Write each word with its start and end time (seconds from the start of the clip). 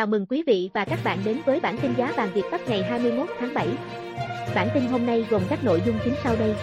Chào 0.00 0.06
mừng 0.06 0.26
quý 0.26 0.42
vị 0.46 0.70
và 0.74 0.84
các 0.84 0.98
bạn 1.04 1.18
đến 1.24 1.40
với 1.46 1.60
bản 1.60 1.78
tin 1.78 1.94
giá 1.98 2.12
vàng 2.16 2.30
Việt 2.34 2.42
Bắc 2.52 2.68
ngày 2.68 2.82
21 2.82 3.28
tháng 3.40 3.54
7. 3.54 3.68
Bản 4.54 4.68
tin 4.74 4.86
hôm 4.86 5.06
nay 5.06 5.26
gồm 5.30 5.42
các 5.48 5.64
nội 5.64 5.82
dung 5.86 5.98
chính 6.04 6.14
sau 6.24 6.36
đây. 6.36 6.54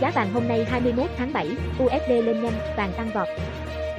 Giá 0.00 0.10
vàng 0.10 0.32
hôm 0.32 0.48
nay 0.48 0.64
21 0.64 1.10
tháng 1.16 1.32
7, 1.32 1.48
USD 1.82 2.08
lên 2.08 2.42
nhanh, 2.42 2.52
vàng 2.76 2.92
tăng 2.96 3.10
vọt. 3.14 3.28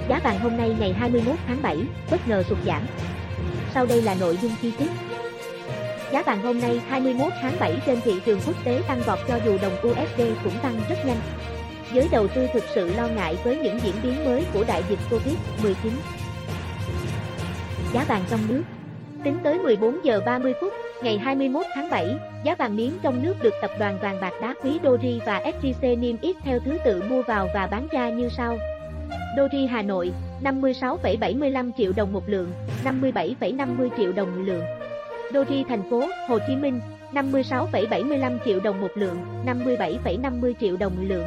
Giá 0.09 0.19
vàng 0.23 0.39
hôm 0.39 0.57
nay 0.57 0.75
ngày 0.79 0.93
21 0.93 1.35
tháng 1.47 1.61
7, 1.61 1.77
bất 2.11 2.27
ngờ 2.27 2.43
sụt 2.49 2.57
giảm. 2.65 2.81
Sau 3.73 3.85
đây 3.85 4.01
là 4.01 4.15
nội 4.19 4.37
dung 4.41 4.51
chi 4.61 4.71
tiết. 4.79 4.89
Giá 6.11 6.23
vàng 6.23 6.41
hôm 6.41 6.59
nay 6.59 6.81
21 6.87 7.33
tháng 7.41 7.53
7 7.59 7.81
trên 7.85 8.01
thị 8.01 8.13
trường 8.25 8.39
quốc 8.47 8.55
tế 8.63 8.81
tăng 8.87 9.01
vọt 9.05 9.19
cho 9.27 9.39
dù 9.45 9.57
đồng 9.61 9.73
USD 9.87 10.21
cũng 10.43 10.53
tăng 10.61 10.81
rất 10.89 11.05
nhanh. 11.05 11.21
Giới 11.93 12.07
đầu 12.11 12.27
tư 12.27 12.47
thực 12.53 12.63
sự 12.75 12.93
lo 12.97 13.07
ngại 13.07 13.37
với 13.43 13.57
những 13.57 13.79
diễn 13.83 13.95
biến 14.03 14.25
mới 14.25 14.45
của 14.53 14.63
đại 14.67 14.83
dịch 14.89 14.99
Covid-19 15.09 15.91
giá 17.93 18.05
vàng 18.07 18.23
trong 18.29 18.39
nước. 18.47 18.63
Tính 19.23 19.37
tới 19.43 19.59
14 19.59 20.05
giờ 20.05 20.21
30 20.25 20.53
phút, 20.61 20.73
ngày 21.03 21.17
21 21.17 21.65
tháng 21.75 21.89
7, 21.89 22.15
giá 22.43 22.55
vàng 22.55 22.75
miếng 22.75 22.97
trong 23.01 23.23
nước 23.23 23.35
được 23.41 23.53
tập 23.61 23.71
đoàn 23.79 23.97
vàng 24.01 24.21
bạc 24.21 24.33
đá 24.41 24.53
quý 24.63 24.79
Doji 24.83 25.19
và 25.25 25.41
SJC 25.41 25.99
niêm 25.99 26.15
yết 26.21 26.35
theo 26.43 26.59
thứ 26.59 26.77
tự 26.85 27.03
mua 27.09 27.21
vào 27.21 27.47
và 27.53 27.67
bán 27.67 27.87
ra 27.91 28.09
như 28.09 28.29
sau. 28.29 28.57
Doji 29.37 29.67
Hà 29.67 29.81
Nội, 29.81 30.11
56,75 30.43 31.71
triệu 31.77 31.91
đồng 31.95 32.13
một 32.13 32.29
lượng, 32.29 32.51
57,50 32.85 33.89
triệu 33.97 34.11
đồng 34.11 34.35
một 34.35 34.41
lượng. 34.45 34.63
Doji 35.31 35.63
thành 35.69 35.89
phố 35.89 36.03
Hồ 36.27 36.39
Chí 36.47 36.55
Minh, 36.55 36.81
56,75 37.13 38.37
triệu 38.45 38.59
đồng 38.59 38.81
một 38.81 38.91
lượng, 38.95 39.17
57,50 39.45 40.53
triệu 40.59 40.77
đồng 40.77 40.93
một 40.95 41.03
lượng. 41.07 41.25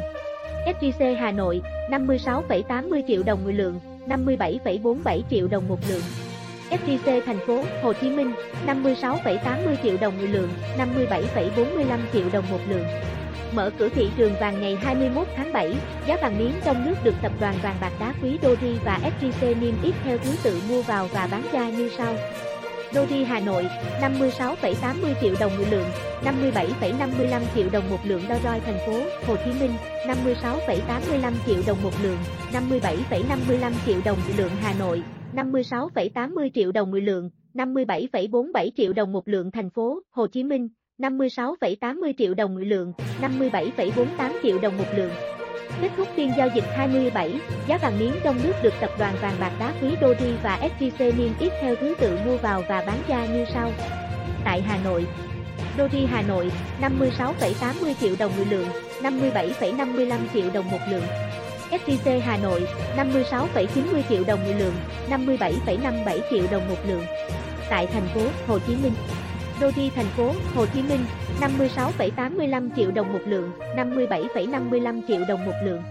SJC 0.65 1.15
Hà 1.15 1.31
Nội, 1.31 1.61
56,80 1.89 3.01
triệu 3.07 3.23
đồng 3.23 3.39
một 3.45 3.51
lượng, 3.53 3.79
57,47 4.07 5.21
triệu 5.29 5.47
đồng 5.47 5.67
một 5.67 5.79
lượng. 5.89 6.24
FTC 6.69 7.21
thành 7.25 7.39
phố 7.47 7.63
Hồ 7.81 7.93
Chí 7.93 8.09
Minh 8.09 8.33
56,80 8.67 9.75
triệu 9.83 9.97
đồng 10.01 10.17
một 10.17 10.27
lượng, 10.29 10.49
57,45 10.77 11.99
triệu 12.13 12.25
đồng 12.33 12.45
một 12.51 12.59
lượng. 12.69 12.85
Mở 13.53 13.71
cửa 13.79 13.89
thị 13.89 14.09
trường 14.17 14.33
vàng 14.39 14.61
ngày 14.61 14.75
21 14.75 15.27
tháng 15.35 15.53
7, 15.53 15.75
giá 16.07 16.17
vàng 16.21 16.37
miếng 16.37 16.51
trong 16.65 16.85
nước 16.85 16.95
được 17.03 17.15
tập 17.21 17.31
đoàn 17.39 17.55
vàng 17.63 17.75
bạc 17.81 17.91
đá 17.99 18.13
quý 18.21 18.37
Doji 18.41 18.75
và 18.85 18.99
FTC 19.03 19.59
niêm 19.59 19.73
yết 19.83 19.93
theo 20.03 20.17
thứ 20.17 20.31
tự 20.43 20.61
mua 20.69 20.81
vào 20.81 21.07
và 21.13 21.27
bán 21.31 21.43
ra 21.51 21.69
như 21.69 21.89
sau. 21.97 22.15
Doji 22.91 23.25
Hà 23.25 23.39
Nội 23.39 23.67
56,80 24.01 25.13
triệu 25.21 25.33
đồng 25.39 25.57
một 25.57 25.65
lượng, 25.71 25.89
57,55 26.25 27.41
triệu 27.55 27.69
đồng 27.69 27.89
một 27.89 27.99
lượng 28.03 28.21
Doji 28.29 28.59
thành 28.65 28.79
phố 28.87 29.01
Hồ 29.27 29.35
Chí 29.45 29.51
Minh 29.59 29.73
56,85 30.07 31.31
triệu 31.45 31.61
đồng 31.67 31.83
một 31.83 31.93
lượng, 32.03 32.17
57,55 32.53 33.71
triệu 33.85 33.97
đồng 34.05 34.17
một 34.17 34.33
lượng 34.37 34.51
Hà 34.61 34.73
Nội 34.79 35.03
56,80 35.35 36.49
triệu 36.53 36.71
đồng 36.71 36.91
một 36.91 36.97
lượng, 36.97 37.29
57,47 37.53 38.69
triệu 38.77 38.93
đồng 38.93 39.11
một 39.11 39.27
lượng 39.27 39.51
thành 39.51 39.69
phố 39.69 39.99
Hồ 40.11 40.27
Chí 40.27 40.43
Minh, 40.43 40.69
56,80 40.97 42.13
triệu 42.17 42.33
đồng 42.33 42.55
một 42.55 42.61
lượng, 42.63 42.93
57,48 43.21 44.31
triệu 44.43 44.59
đồng 44.59 44.77
một 44.77 44.85
lượng. 44.95 45.11
Kết 45.81 45.89
thúc 45.97 46.07
phiên 46.15 46.31
giao 46.37 46.47
dịch 46.55 46.63
27, 46.75 47.39
giá 47.67 47.77
vàng 47.77 47.99
miếng 47.99 48.13
trong 48.23 48.35
nước 48.43 48.53
được 48.63 48.73
tập 48.81 48.89
đoàn 48.99 49.15
vàng 49.21 49.35
bạc 49.39 49.51
đá 49.59 49.73
quý 49.81 49.87
Doji 50.01 50.33
và 50.43 50.69
SJC 50.79 51.17
niêm 51.17 51.31
yết 51.39 51.51
theo 51.61 51.75
thứ 51.75 51.95
tự 51.99 52.17
mua 52.25 52.37
vào 52.37 52.63
và 52.69 52.83
bán 52.87 52.97
ra 53.07 53.25
như 53.25 53.45
sau. 53.53 53.71
Tại 54.43 54.61
Hà 54.61 54.79
Nội, 54.83 55.05
Doji 55.77 56.07
Hà 56.07 56.21
Nội 56.21 56.51
56,80 56.81 57.93
triệu 57.99 58.15
đồng 58.19 58.31
một 58.37 58.45
lượng, 58.49 58.67
57,55 59.01 60.17
triệu 60.33 60.49
đồng 60.53 60.71
một 60.71 60.79
lượng. 60.91 61.03
SJC 61.71 62.21
Hà 62.21 62.37
Nội 62.37 62.67
56,90 62.97 64.01
triệu 64.09 64.23
đồng 64.27 64.39
một 64.45 64.53
lượng, 64.57 64.73
57,57 65.09 66.19
triệu 66.29 66.43
đồng 66.51 66.69
một 66.69 66.77
lượng. 66.87 67.03
Tại 67.69 67.87
thành 67.87 68.07
phố 68.13 68.21
Hồ 68.47 68.59
Chí 68.67 68.75
Minh, 68.83 68.93
Doji 69.59 69.89
thành 69.95 70.05
phố 70.05 70.31
Hồ 70.55 70.65
Chí 70.65 70.81
Minh 70.81 71.05
56,85 71.41 72.69
triệu 72.75 72.91
đồng 72.91 73.13
một 73.13 73.19
lượng, 73.25 73.51
57,55 73.75 75.01
triệu 75.07 75.19
đồng 75.27 75.45
một 75.45 75.53
lượng. 75.63 75.81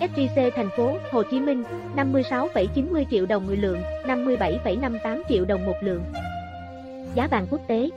SJC 0.00 0.50
thành 0.56 0.68
phố 0.76 0.96
Hồ 1.10 1.22
Chí 1.30 1.40
Minh 1.40 1.64
56,90 1.96 3.04
triệu 3.10 3.26
đồng 3.26 3.46
một 3.46 3.54
lượng, 3.58 3.82
57,58 4.06 5.22
triệu 5.28 5.44
đồng 5.44 5.66
một 5.66 5.76
lượng. 5.80 6.02
Giá 7.14 7.26
vàng 7.26 7.46
quốc 7.50 7.60
tế 7.68 7.88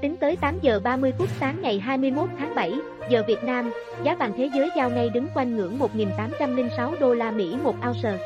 Tính 0.00 0.16
tới 0.16 0.36
8 0.36 0.58
giờ 0.62 0.80
30 0.84 1.12
phút 1.18 1.28
sáng 1.40 1.62
ngày 1.62 1.78
21 1.78 2.28
tháng 2.38 2.54
7, 2.54 2.72
giờ 3.10 3.22
Việt 3.26 3.44
Nam, 3.44 3.70
giá 4.04 4.14
vàng 4.14 4.32
thế 4.36 4.50
giới 4.54 4.70
giao 4.76 4.90
ngay 4.90 5.08
đứng 5.08 5.28
quanh 5.34 5.56
ngưỡng 5.56 5.78
1.806 5.78 6.94
đô 7.00 7.14
la 7.14 7.30
Mỹ 7.30 7.56
một 7.62 7.74
ounce. 7.86 8.18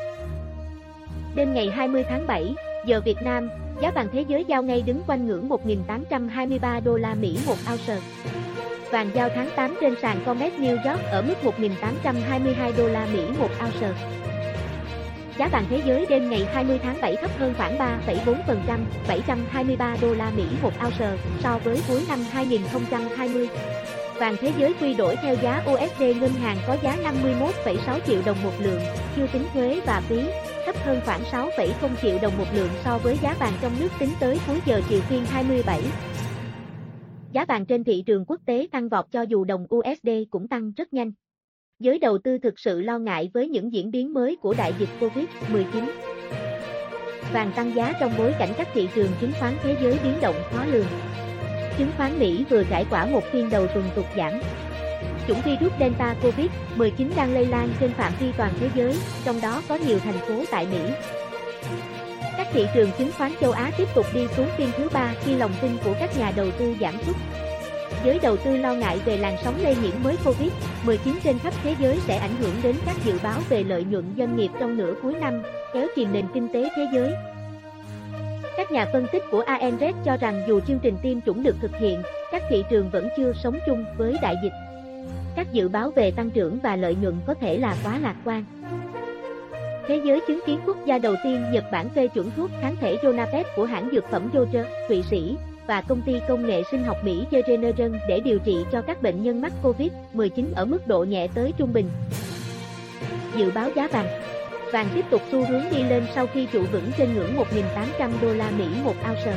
Đêm 1.35 1.53
ngày 1.53 1.69
20 1.69 2.03
tháng 2.09 2.27
7, 2.27 2.55
giờ 2.85 3.01
Việt 3.05 3.17
Nam, 3.21 3.49
giá 3.81 3.91
vàng 3.91 4.07
thế 4.13 4.25
giới 4.27 4.45
giao 4.47 4.63
ngay 4.63 4.81
đứng 4.81 5.01
quanh 5.07 5.27
ngưỡng 5.27 5.49
1.823 5.49 6.81
đô 6.83 6.97
la 6.97 7.15
Mỹ 7.15 7.37
một 7.47 7.57
ounce. 7.71 7.97
Vàng 8.91 9.09
giao 9.13 9.29
tháng 9.35 9.49
8 9.55 9.75
trên 9.81 9.93
sàn 10.01 10.17
Comex 10.25 10.53
New 10.53 10.91
York 10.91 11.03
ở 11.11 11.21
mức 11.21 11.35
1.822 11.43 12.71
đô 12.77 12.87
la 12.87 13.07
Mỹ 13.13 13.21
một 13.39 13.49
ounce. 13.63 14.20
Giá 15.41 15.47
vàng 15.47 15.65
thế 15.69 15.81
giới 15.85 16.05
đêm 16.09 16.29
ngày 16.29 16.45
20 16.45 16.79
tháng 16.83 16.97
7 17.01 17.15
thấp 17.15 17.31
hơn 17.37 17.53
khoảng 17.57 17.77
3,4%, 17.77 18.79
723 19.07 19.95
đô 20.01 20.13
la 20.13 20.31
Mỹ 20.37 20.43
một 20.61 20.71
ounce 20.85 21.17
so 21.39 21.59
với 21.63 21.81
cuối 21.87 22.03
năm 22.09 22.19
2020. 22.31 23.49
Vàng 24.19 24.35
thế 24.39 24.53
giới 24.57 24.73
quy 24.81 24.93
đổi 24.93 25.15
theo 25.15 25.35
giá 25.41 25.63
USD 25.71 26.01
ngân 26.01 26.31
hàng 26.31 26.57
có 26.67 26.77
giá 26.83 26.97
51,6 27.65 27.99
triệu 28.07 28.21
đồng 28.25 28.43
một 28.43 28.51
lượng, 28.59 28.81
chưa 29.15 29.27
tính 29.33 29.43
thuế 29.53 29.81
và 29.85 30.01
phí, 30.01 30.21
thấp 30.65 30.75
hơn 30.85 31.01
khoảng 31.05 31.21
6,0 31.21 31.89
triệu 32.01 32.17
đồng 32.21 32.37
một 32.37 32.47
lượng 32.55 32.69
so 32.83 32.97
với 32.97 33.17
giá 33.21 33.35
vàng 33.39 33.53
trong 33.61 33.71
nước 33.79 33.89
tính 33.99 34.09
tới 34.19 34.39
cuối 34.47 34.59
giờ 34.65 34.81
chiều 34.89 35.01
phiên 35.01 35.25
27. 35.25 35.81
Giá 37.31 37.45
vàng 37.45 37.65
trên 37.65 37.83
thị 37.83 38.03
trường 38.05 38.25
quốc 38.25 38.41
tế 38.45 38.67
tăng 38.71 38.89
vọt 38.89 39.05
cho 39.11 39.21
dù 39.21 39.43
đồng 39.43 39.67
USD 39.75 40.09
cũng 40.31 40.47
tăng 40.47 40.71
rất 40.77 40.93
nhanh 40.93 41.11
giới 41.81 41.99
đầu 41.99 42.17
tư 42.17 42.37
thực 42.37 42.59
sự 42.59 42.81
lo 42.81 42.99
ngại 42.99 43.29
với 43.33 43.47
những 43.47 43.73
diễn 43.73 43.91
biến 43.91 44.13
mới 44.13 44.37
của 44.41 44.53
đại 44.57 44.73
dịch 44.79 44.89
Covid-19. 44.99 45.85
Vàng 47.33 47.51
tăng 47.55 47.75
giá 47.75 47.93
trong 47.99 48.13
bối 48.17 48.33
cảnh 48.39 48.49
các 48.57 48.67
thị 48.73 48.89
trường 48.95 49.09
chứng 49.21 49.31
khoán 49.39 49.53
thế 49.63 49.75
giới 49.81 49.99
biến 50.03 50.13
động 50.21 50.35
khó 50.51 50.65
lường. 50.65 50.85
Chứng 51.77 51.91
khoán 51.97 52.19
Mỹ 52.19 52.45
vừa 52.49 52.63
trải 52.69 52.85
qua 52.89 53.05
một 53.05 53.23
phiên 53.31 53.49
đầu 53.49 53.67
tuần 53.67 53.83
tụt 53.95 54.05
giảm. 54.17 54.33
Chủng 55.27 55.41
virus 55.45 55.73
Delta 55.79 56.15
Covid-19 56.23 57.09
đang 57.15 57.33
lây 57.33 57.45
lan 57.45 57.69
trên 57.79 57.91
phạm 57.93 58.13
vi 58.19 58.27
toàn 58.37 58.53
thế 58.59 58.69
giới, 58.75 58.95
trong 59.25 59.41
đó 59.41 59.61
có 59.69 59.75
nhiều 59.75 59.99
thành 59.99 60.17
phố 60.17 60.43
tại 60.51 60.67
Mỹ. 60.71 60.91
Các 62.37 62.47
thị 62.53 62.65
trường 62.75 62.89
chứng 62.97 63.11
khoán 63.17 63.31
châu 63.41 63.51
Á 63.51 63.71
tiếp 63.77 63.87
tục 63.95 64.05
đi 64.13 64.27
xuống 64.37 64.47
phiên 64.57 64.69
thứ 64.77 64.89
ba 64.93 65.13
khi 65.25 65.35
lòng 65.35 65.51
tin 65.61 65.71
của 65.85 65.93
các 65.99 66.17
nhà 66.17 66.31
đầu 66.35 66.47
tư 66.59 66.75
giảm 66.81 66.93
sút. 67.05 67.15
Giới 68.05 68.19
đầu 68.19 68.37
tư 68.37 68.57
lo 68.57 68.73
ngại 68.73 68.99
về 69.05 69.17
làn 69.17 69.35
sóng 69.43 69.55
lây 69.61 69.75
nhiễm 69.83 70.03
mới 70.03 70.15
Covid-19 70.23 71.13
trên 71.23 71.39
khắp 71.39 71.53
thế 71.63 71.75
giới 71.79 71.99
sẽ 72.07 72.17
ảnh 72.17 72.35
hưởng 72.39 72.53
đến 72.63 72.75
các 72.85 72.95
dự 73.05 73.19
báo 73.23 73.39
về 73.49 73.63
lợi 73.63 73.83
nhuận 73.83 74.05
doanh 74.17 74.37
nghiệp 74.37 74.51
trong 74.59 74.77
nửa 74.77 74.93
cuối 75.01 75.15
năm, 75.21 75.41
kéo 75.73 75.87
chìm 75.95 76.13
nền 76.13 76.25
kinh 76.33 76.47
tế 76.53 76.69
thế 76.75 76.87
giới. 76.93 77.13
Các 78.57 78.71
nhà 78.71 78.87
phân 78.93 79.07
tích 79.11 79.23
của 79.31 79.43
ANZ 79.43 79.93
cho 80.05 80.17
rằng 80.17 80.43
dù 80.47 80.59
chương 80.59 80.79
trình 80.79 80.97
tiêm 81.01 81.21
chủng 81.21 81.43
được 81.43 81.55
thực 81.61 81.71
hiện, 81.79 82.01
các 82.31 82.43
thị 82.49 82.63
trường 82.69 82.89
vẫn 82.89 83.09
chưa 83.17 83.33
sống 83.43 83.59
chung 83.65 83.85
với 83.97 84.17
đại 84.21 84.35
dịch. 84.43 84.53
Các 85.35 85.47
dự 85.51 85.69
báo 85.69 85.91
về 85.91 86.11
tăng 86.11 86.29
trưởng 86.29 86.59
và 86.63 86.75
lợi 86.75 86.95
nhuận 87.01 87.15
có 87.27 87.33
thể 87.33 87.57
là 87.57 87.75
quá 87.83 87.99
lạc 88.01 88.15
quan. 88.25 88.45
Thế 89.87 90.01
giới 90.05 90.21
chứng 90.27 90.39
kiến 90.45 90.59
quốc 90.65 90.77
gia 90.85 90.97
đầu 90.97 91.15
tiên 91.23 91.43
Nhật 91.51 91.63
Bản 91.71 91.89
phê 91.89 92.07
chuẩn 92.07 92.31
thuốc 92.37 92.51
kháng 92.61 92.75
thể 92.81 92.97
Jonapep 93.01 93.43
của 93.55 93.65
hãng 93.65 93.89
dược 93.91 94.11
phẩm 94.11 94.29
Joger, 94.33 94.63
Thụy 94.87 95.03
Sĩ, 95.03 95.37
và 95.67 95.81
công 95.81 96.01
ty 96.01 96.13
công 96.27 96.47
nghệ 96.47 96.63
sinh 96.71 96.83
học 96.83 96.97
Mỹ 97.03 97.25
Regeneron 97.31 97.99
để 98.07 98.19
điều 98.19 98.39
trị 98.39 98.65
cho 98.71 98.81
các 98.81 99.01
bệnh 99.01 99.23
nhân 99.23 99.41
mắc 99.41 99.53
COVID-19 99.63 100.45
ở 100.55 100.65
mức 100.65 100.87
độ 100.87 101.03
nhẹ 101.03 101.27
tới 101.33 101.53
trung 101.57 101.73
bình. 101.73 101.89
Dự 103.37 103.51
báo 103.51 103.69
giá 103.75 103.87
vàng 103.87 104.07
Vàng 104.73 104.87
tiếp 104.95 105.05
tục 105.09 105.21
xu 105.31 105.45
hướng 105.45 105.63
đi 105.71 105.83
lên 105.83 106.03
sau 106.15 106.27
khi 106.27 106.45
trụ 106.45 106.63
vững 106.71 106.91
trên 106.97 107.13
ngưỡng 107.13 107.35
1.800 107.99 108.11
đô 108.21 108.33
la 108.33 108.51
Mỹ 108.57 108.65
một 108.83 108.95
ounce. 109.09 109.35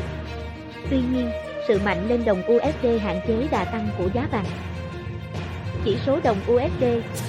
Tuy 0.91 0.97
nhiên, 1.12 1.31
sự 1.69 1.81
mạnh 1.85 2.09
lên 2.09 2.25
đồng 2.25 2.43
USD 2.43 2.87
hạn 3.00 3.20
chế 3.29 3.49
đà 3.50 3.65
tăng 3.65 3.88
của 3.99 4.09
giá 4.15 4.29
vàng. 4.32 4.44
Chỉ 5.85 5.97
số 6.07 6.21
đồng 6.25 6.37
USD, 6.53 6.85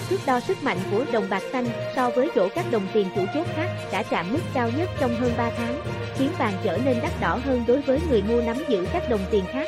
thước 0.10 0.18
đo 0.28 0.40
sức 0.40 0.64
mạnh 0.64 0.78
của 0.92 1.06
đồng 1.14 1.24
bạc 1.30 1.44
xanh 1.52 1.66
so 1.96 2.10
với 2.10 2.30
chỗ 2.36 2.48
các 2.56 2.66
đồng 2.72 2.88
tiền 2.94 3.08
chủ 3.16 3.22
chốt 3.34 3.48
khác 3.56 3.70
đã 3.92 4.04
chạm 4.04 4.26
mức 4.34 4.40
cao 4.54 4.70
nhất 4.78 4.90
trong 5.00 5.12
hơn 5.16 5.32
3 5.38 5.52
tháng, 5.58 5.82
khiến 6.18 6.30
vàng 6.40 6.54
trở 6.64 6.78
nên 6.86 6.98
đắt 7.02 7.12
đỏ 7.22 7.40
hơn 7.44 7.64
đối 7.68 7.82
với 7.82 8.00
người 8.10 8.24
mua 8.30 8.42
nắm 8.42 8.58
giữ 8.70 8.86
các 8.94 9.04
đồng 9.10 9.20
tiền 9.32 9.44
khác. 9.48 9.68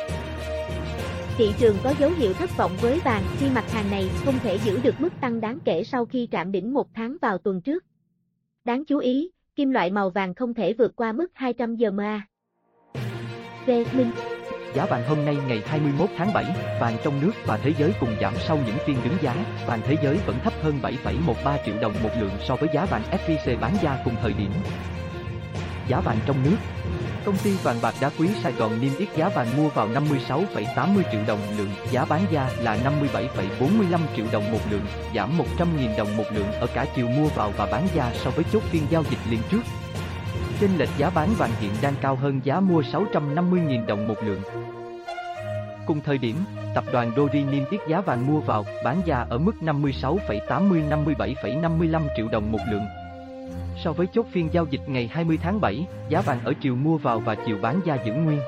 Thị 1.36 1.52
trường 1.58 1.76
có 1.84 1.94
dấu 1.98 2.10
hiệu 2.10 2.32
thất 2.32 2.50
vọng 2.56 2.72
với 2.80 3.00
vàng 3.04 3.22
khi 3.38 3.46
mặt 3.54 3.70
hàng 3.70 3.90
này 3.90 4.08
không 4.24 4.34
thể 4.42 4.58
giữ 4.64 4.80
được 4.82 4.94
mức 4.98 5.12
tăng 5.20 5.40
đáng 5.40 5.58
kể 5.64 5.84
sau 5.84 6.04
khi 6.04 6.26
chạm 6.26 6.52
đỉnh 6.52 6.74
một 6.74 6.86
tháng 6.94 7.16
vào 7.22 7.38
tuần 7.38 7.60
trước. 7.60 7.84
Đáng 8.64 8.84
chú 8.84 8.98
ý, 8.98 9.30
kim 9.56 9.70
loại 9.70 9.90
màu 9.90 10.10
vàng 10.10 10.34
không 10.34 10.54
thể 10.54 10.72
vượt 10.72 10.96
qua 10.96 11.12
mức 11.12 11.26
200 11.34 11.76
giờ 11.76 11.90
MA. 11.90 12.22
V. 13.66 13.70
Minh 13.92 14.10
Giá 14.78 14.86
vàng 14.86 15.08
hôm 15.08 15.24
nay 15.24 15.36
ngày 15.46 15.62
21 15.66 16.08
tháng 16.18 16.32
7, 16.32 16.44
vàng 16.80 16.96
trong 17.04 17.20
nước 17.20 17.32
và 17.46 17.56
thế 17.56 17.72
giới 17.78 17.92
cùng 18.00 18.16
giảm 18.20 18.34
sau 18.48 18.58
những 18.66 18.76
phiên 18.86 18.96
đứng 19.04 19.16
giá, 19.22 19.34
vàng 19.66 19.80
thế 19.86 19.96
giới 20.02 20.18
vẫn 20.26 20.36
thấp 20.44 20.52
hơn 20.62 20.80
7,13 20.82 21.56
triệu 21.66 21.74
đồng 21.80 21.94
một 22.02 22.10
lượng 22.20 22.30
so 22.48 22.56
với 22.56 22.68
giá 22.74 22.84
vàng 22.84 23.02
SJC 23.10 23.60
bán 23.60 23.76
ra 23.82 23.98
cùng 24.04 24.14
thời 24.22 24.32
điểm. 24.32 24.50
giá 25.88 26.00
vàng 26.00 26.16
trong 26.26 26.36
nước. 26.44 26.56
Công 27.24 27.36
ty 27.36 27.56
vàng 27.62 27.76
bạc 27.82 27.94
đá 28.00 28.10
quý 28.18 28.28
Sài 28.42 28.52
Gòn 28.52 28.80
niêm 28.80 28.96
yết 28.98 29.08
giá 29.16 29.28
vàng 29.28 29.56
mua 29.56 29.68
vào 29.68 29.88
56,80 29.88 31.02
triệu 31.12 31.20
đồng 31.26 31.40
lượng, 31.58 31.70
giá 31.90 32.04
bán 32.04 32.20
ra 32.32 32.50
là 32.58 32.78
57,45 33.60 34.00
triệu 34.16 34.26
đồng 34.32 34.52
một 34.52 34.60
lượng, 34.70 34.86
giảm 35.14 35.38
100.000 35.38 35.96
đồng 35.98 36.16
một 36.16 36.26
lượng 36.32 36.52
ở 36.52 36.66
cả 36.74 36.86
chiều 36.96 37.08
mua 37.08 37.28
vào 37.28 37.52
và 37.56 37.66
bán 37.66 37.88
ra 37.94 38.10
so 38.14 38.30
với 38.30 38.44
chốt 38.52 38.62
phiên 38.62 38.82
giao 38.90 39.02
dịch 39.10 39.20
liên 39.30 39.40
trước. 39.50 39.60
Trên 40.60 40.70
lệch 40.78 40.88
giá 40.98 41.10
bán 41.10 41.28
vàng 41.38 41.50
hiện 41.60 41.72
đang 41.82 41.94
cao 42.00 42.16
hơn 42.16 42.40
giá 42.44 42.60
mua 42.60 42.80
650.000 42.80 43.86
đồng 43.86 44.08
một 44.08 44.16
lượng. 44.22 44.67
Cùng 45.88 46.00
thời 46.00 46.18
điểm, 46.18 46.36
tập 46.74 46.84
đoàn 46.92 47.12
Dori 47.16 47.44
niêm 47.44 47.62
yết 47.70 47.80
giá 47.88 48.00
vàng 48.00 48.26
mua 48.26 48.40
vào, 48.40 48.64
bán 48.84 49.02
ra 49.06 49.26
ở 49.30 49.38
mức 49.38 49.52
56,80-57,55 49.60 52.02
triệu 52.16 52.28
đồng 52.28 52.52
một 52.52 52.58
lượng. 52.70 52.84
So 53.84 53.92
với 53.92 54.06
chốt 54.12 54.26
phiên 54.32 54.48
giao 54.52 54.66
dịch 54.70 54.88
ngày 54.88 55.10
20 55.12 55.38
tháng 55.42 55.60
7, 55.60 55.86
giá 56.08 56.20
vàng 56.20 56.40
ở 56.44 56.52
chiều 56.60 56.76
mua 56.76 56.96
vào 56.96 57.20
và 57.20 57.34
chiều 57.46 57.58
bán 57.62 57.80
ra 57.84 57.98
giữ 58.04 58.12
nguyên. 58.12 58.40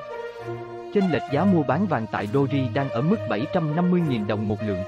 Trên 0.93 1.03
lệch 1.11 1.23
giá 1.33 1.45
mua 1.45 1.63
bán 1.63 1.87
vàng 1.87 2.05
tại 2.11 2.27
Dori 2.27 2.67
đang 2.73 2.89
ở 2.89 3.01
mức 3.01 3.17
750.000 3.29 4.27
đồng 4.27 4.47
một 4.47 4.57
lượng. 4.67 4.83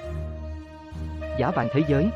Giá 1.39 1.51
vàng 1.51 1.67
thế 1.73 1.81
giới 1.87 2.09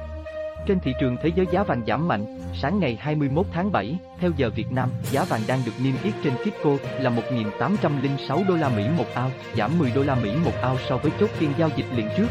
trên 0.68 0.80
thị 0.80 0.94
trường 1.00 1.18
thế 1.24 1.32
giới 1.36 1.46
giá 1.52 1.64
vàng 1.64 1.84
giảm 1.88 2.08
mạnh, 2.08 2.26
sáng 2.62 2.80
ngày 2.80 2.98
21 3.02 3.46
tháng 3.54 3.72
7, 3.72 3.98
theo 4.20 4.32
giờ 4.38 4.50
Việt 4.56 4.72
Nam, 4.72 4.90
giá 5.12 5.24
vàng 5.24 5.42
đang 5.48 5.60
được 5.66 5.72
niêm 5.84 5.94
yết 6.04 6.14
trên 6.24 6.34
Kitco 6.34 6.70
là 7.00 7.10
1.806 7.32 8.48
đô 8.48 8.56
la 8.56 8.70
Mỹ 8.70 8.84
một 8.98 9.06
ao, 9.14 9.32
giảm 9.58 9.80
10 9.80 9.92
đô 9.92 10.04
la 10.04 10.16
Mỹ 10.16 10.32
một 10.46 10.52
ao 10.62 10.78
so 10.90 10.98
với 10.98 11.12
chốt 11.20 11.30
phiên 11.30 11.54
giao 11.58 11.70
dịch 11.76 11.86
liền 11.96 12.10
trước. 12.18 12.28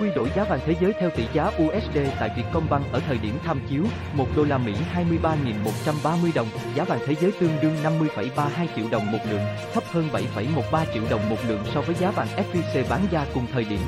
Quy 0.00 0.08
đổi 0.14 0.30
giá 0.36 0.44
vàng 0.44 0.60
thế 0.66 0.74
giới 0.80 0.92
theo 1.00 1.10
tỷ 1.10 1.24
giá 1.32 1.44
USD 1.46 1.98
tại 2.20 2.30
Vietcombank 2.36 2.92
ở 2.92 3.00
thời 3.06 3.18
điểm 3.18 3.38
tham 3.44 3.60
chiếu, 3.68 3.84
1 4.14 4.26
đô 4.36 4.44
la 4.44 4.58
Mỹ 4.58 4.74
23.130 4.94 6.30
đồng, 6.34 6.48
giá 6.74 6.84
vàng 6.84 7.00
thế 7.06 7.14
giới 7.20 7.32
tương 7.40 7.60
đương 7.62 7.74
50,32 7.84 8.66
triệu 8.76 8.86
đồng 8.90 9.12
một 9.12 9.20
lượng, 9.30 9.42
thấp 9.74 9.84
hơn 9.92 10.08
7,13 10.12 10.84
triệu 10.94 11.02
đồng 11.10 11.28
một 11.28 11.38
lượng 11.48 11.62
so 11.74 11.80
với 11.80 11.94
giá 11.94 12.10
vàng 12.10 12.28
SJC 12.36 12.84
bán 12.90 13.00
ra 13.10 13.26
cùng 13.34 13.46
thời 13.52 13.64
điểm. 13.64 13.80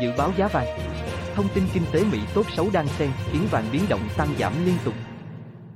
Dự 0.00 0.12
báo 0.18 0.32
giá 0.36 0.48
vàng 0.48 0.66
Thông 1.34 1.48
tin 1.54 1.64
kinh 1.74 1.82
tế 1.92 2.04
Mỹ 2.12 2.18
tốt 2.34 2.46
xấu 2.50 2.68
đang 2.72 2.86
xen, 2.88 3.10
khiến 3.32 3.42
vàng 3.50 3.64
biến 3.72 3.82
động 3.88 4.00
tăng 4.16 4.28
giảm 4.38 4.52
liên 4.64 4.74
tục. 4.84 4.94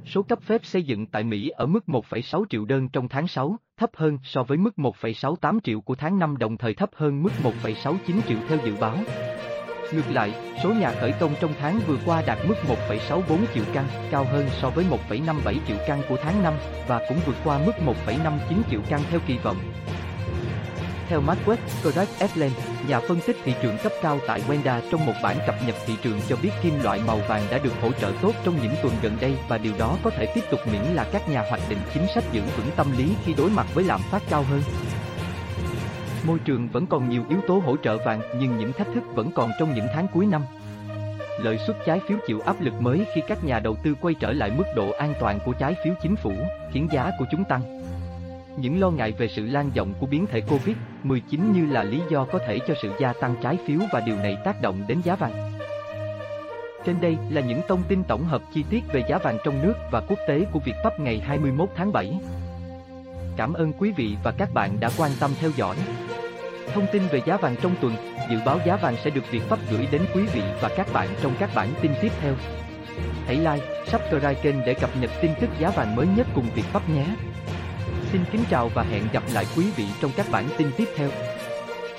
Số 0.06 0.22
cấp 0.22 0.38
phép 0.42 0.60
xây 0.64 0.82
dựng 0.82 1.06
tại 1.06 1.24
Mỹ 1.24 1.48
ở 1.48 1.66
mức 1.66 1.84
1,6 1.86 2.44
triệu 2.50 2.64
đơn 2.64 2.88
trong 2.88 3.08
tháng 3.08 3.28
6, 3.28 3.56
thấp 3.78 3.90
hơn 3.94 4.18
so 4.24 4.42
với 4.42 4.58
mức 4.58 4.70
1,68 4.76 5.58
triệu 5.64 5.80
của 5.80 5.94
tháng 5.94 6.18
5 6.18 6.36
đồng 6.36 6.56
thời 6.56 6.74
thấp 6.74 6.90
hơn 6.94 7.22
mức 7.22 7.30
1,69 7.42 7.96
triệu 8.28 8.38
theo 8.48 8.58
dự 8.64 8.74
báo. 8.80 8.98
Ngược 9.92 10.10
lại, 10.10 10.32
số 10.62 10.74
nhà 10.74 10.92
khởi 11.00 11.12
công 11.20 11.34
trong 11.40 11.54
tháng 11.60 11.80
vừa 11.86 11.98
qua 12.06 12.22
đạt 12.26 12.38
mức 12.48 12.54
1,64 12.88 13.38
triệu 13.54 13.64
căn, 13.72 13.84
cao 14.10 14.26
hơn 14.32 14.46
so 14.60 14.70
với 14.70 14.84
1,57 15.08 15.54
triệu 15.68 15.76
căn 15.88 16.02
của 16.08 16.16
tháng 16.22 16.42
5, 16.42 16.54
và 16.88 17.00
cũng 17.08 17.18
vượt 17.26 17.36
qua 17.44 17.58
mức 17.66 17.72
1,59 18.06 18.38
triệu 18.70 18.80
căn 18.88 19.00
theo 19.10 19.20
kỳ 19.26 19.38
vọng. 19.38 19.56
Theo 21.08 21.22
MarkWest, 21.22 21.56
Craig 21.82 22.08
Edland, 22.18 22.52
nhà 22.88 23.00
phân 23.00 23.20
tích 23.26 23.36
thị 23.44 23.54
trường 23.62 23.76
cấp 23.82 23.92
cao 24.02 24.18
tại 24.26 24.42
Wenda 24.48 24.80
trong 24.90 25.06
một 25.06 25.12
bản 25.22 25.36
cập 25.46 25.54
nhật 25.66 25.76
thị 25.86 25.94
trường 26.02 26.20
cho 26.28 26.36
biết 26.42 26.50
kim 26.62 26.82
loại 26.82 27.00
màu 27.06 27.18
vàng 27.28 27.42
đã 27.50 27.58
được 27.58 27.72
hỗ 27.82 27.92
trợ 27.92 28.12
tốt 28.22 28.32
trong 28.44 28.54
những 28.62 28.74
tuần 28.82 28.94
gần 29.02 29.16
đây 29.20 29.34
và 29.48 29.58
điều 29.58 29.72
đó 29.78 29.98
có 30.02 30.10
thể 30.10 30.26
tiếp 30.34 30.40
tục 30.50 30.60
miễn 30.72 30.82
là 30.82 31.06
các 31.12 31.28
nhà 31.28 31.44
hoạch 31.50 31.60
định 31.68 31.78
chính 31.94 32.06
sách 32.14 32.24
giữ 32.32 32.42
vững 32.56 32.70
tâm 32.76 32.86
lý 32.98 33.08
khi 33.24 33.34
đối 33.34 33.50
mặt 33.50 33.66
với 33.74 33.84
lạm 33.84 34.00
phát 34.10 34.22
cao 34.30 34.44
hơn. 34.50 34.60
Môi 36.26 36.38
trường 36.38 36.68
vẫn 36.68 36.86
còn 36.86 37.08
nhiều 37.08 37.24
yếu 37.28 37.38
tố 37.46 37.62
hỗ 37.66 37.76
trợ 37.76 37.98
vàng 37.98 38.20
nhưng 38.40 38.58
những 38.58 38.72
thách 38.72 38.88
thức 38.94 39.04
vẫn 39.14 39.30
còn 39.32 39.50
trong 39.58 39.74
những 39.74 39.86
tháng 39.94 40.06
cuối 40.14 40.26
năm. 40.26 40.42
Lợi 41.40 41.58
suất 41.66 41.76
trái 41.86 42.00
phiếu 42.08 42.18
chịu 42.26 42.40
áp 42.40 42.60
lực 42.60 42.74
mới 42.80 43.04
khi 43.14 43.20
các 43.28 43.44
nhà 43.44 43.60
đầu 43.60 43.76
tư 43.84 43.94
quay 44.00 44.14
trở 44.14 44.32
lại 44.32 44.50
mức 44.56 44.64
độ 44.76 44.90
an 44.90 45.14
toàn 45.20 45.38
của 45.44 45.52
trái 45.52 45.76
phiếu 45.84 45.94
chính 46.02 46.16
phủ, 46.16 46.32
khiến 46.72 46.88
giá 46.92 47.10
của 47.18 47.24
chúng 47.30 47.44
tăng. 47.44 47.82
Những 48.56 48.80
lo 48.80 48.90
ngại 48.90 49.12
về 49.12 49.28
sự 49.28 49.46
lan 49.46 49.70
rộng 49.74 49.94
của 50.00 50.06
biến 50.06 50.26
thể 50.26 50.40
COVID. 50.40 50.76
19 51.04 51.52
như 51.52 51.72
là 51.72 51.84
lý 51.84 52.00
do 52.10 52.26
có 52.32 52.38
thể 52.46 52.58
cho 52.66 52.74
sự 52.82 52.90
gia 53.00 53.12
tăng 53.12 53.36
trái 53.42 53.58
phiếu 53.66 53.78
và 53.92 54.00
điều 54.00 54.16
này 54.16 54.36
tác 54.44 54.62
động 54.62 54.84
đến 54.88 55.00
giá 55.04 55.16
vàng. 55.16 55.52
Trên 56.84 57.00
đây 57.00 57.16
là 57.30 57.40
những 57.40 57.60
thông 57.68 57.82
tin 57.88 58.04
tổng 58.04 58.24
hợp 58.24 58.42
chi 58.54 58.64
tiết 58.70 58.84
về 58.92 59.02
giá 59.08 59.18
vàng 59.18 59.38
trong 59.44 59.62
nước 59.62 59.74
và 59.90 60.00
quốc 60.00 60.18
tế 60.28 60.46
của 60.52 60.58
Việt 60.58 60.74
Pháp 60.84 61.00
ngày 61.00 61.20
21 61.26 61.68
tháng 61.76 61.92
7. 61.92 62.18
Cảm 63.36 63.52
ơn 63.52 63.72
quý 63.72 63.92
vị 63.96 64.16
và 64.24 64.32
các 64.32 64.54
bạn 64.54 64.80
đã 64.80 64.90
quan 64.98 65.10
tâm 65.20 65.30
theo 65.40 65.50
dõi. 65.56 65.76
Thông 66.74 66.86
tin 66.92 67.02
về 67.06 67.20
giá 67.26 67.36
vàng 67.36 67.56
trong 67.62 67.74
tuần, 67.80 67.94
dự 68.30 68.38
báo 68.46 68.58
giá 68.66 68.76
vàng 68.76 68.96
sẽ 69.04 69.10
được 69.10 69.30
Việt 69.30 69.42
Pháp 69.42 69.58
gửi 69.70 69.88
đến 69.90 70.02
quý 70.14 70.22
vị 70.34 70.42
và 70.60 70.70
các 70.76 70.86
bạn 70.92 71.08
trong 71.22 71.32
các 71.38 71.50
bản 71.54 71.68
tin 71.82 71.92
tiếp 72.02 72.12
theo. 72.20 72.34
Hãy 73.26 73.36
like, 73.36 73.84
subscribe 73.86 74.34
kênh 74.34 74.56
để 74.66 74.74
cập 74.74 74.90
nhật 75.00 75.10
tin 75.22 75.30
tức 75.40 75.50
giá 75.58 75.70
vàng 75.70 75.96
mới 75.96 76.06
nhất 76.16 76.26
cùng 76.34 76.46
Việt 76.54 76.64
Pháp 76.72 76.88
nhé. 76.88 77.06
Xin 78.14 78.25
kính 78.32 78.44
chào 78.50 78.70
và 78.75 78.82
hẹn 78.82 79.02
gặp 79.12 79.22
lại 79.32 79.46
quý 79.56 79.64
vị 79.76 79.84
trong 80.00 80.11
các 80.16 80.26
bản 80.31 80.49
tin 80.58 80.70
tiếp 80.76 80.88
theo. 80.96 81.11